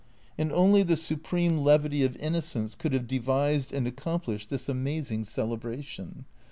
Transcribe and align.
And 0.35 0.51
only 0.51 0.81
the 0.81 0.95
supreme 0.95 1.59
levity 1.59 2.03
of 2.03 2.15
innocence 2.15 2.73
could 2.73 2.91
have 2.93 3.05
devised 3.07 3.71
and 3.71 3.85
accomplished 3.85 4.49
this 4.49 4.67
amazing 4.67 5.25
celebration. 5.25 6.25